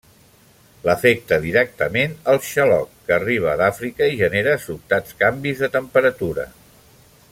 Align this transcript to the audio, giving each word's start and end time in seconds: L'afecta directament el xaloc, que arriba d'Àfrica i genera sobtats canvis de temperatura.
L'afecta 0.87 1.37
directament 1.43 2.15
el 2.33 2.41
xaloc, 2.47 2.97
que 3.09 3.15
arriba 3.19 3.55
d'Àfrica 3.61 4.11
i 4.15 4.19
genera 4.25 4.59
sobtats 4.67 5.19
canvis 5.23 5.63
de 5.67 5.75
temperatura. 5.81 6.53